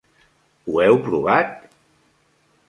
Ho 0.69 0.79
heu 0.85 0.97
provat? 1.09 1.53